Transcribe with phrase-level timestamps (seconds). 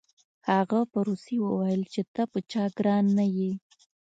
[0.49, 3.51] هغه په روسي وویل چې ته په چا ګران نه یې